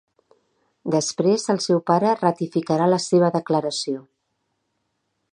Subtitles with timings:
[0.93, 4.01] Després el seu pare ratificarà la seva declaració.